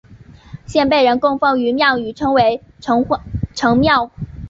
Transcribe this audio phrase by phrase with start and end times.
[0.65, 3.05] 现被人供奉于庙宇称为城
[3.53, 4.09] 隍庙。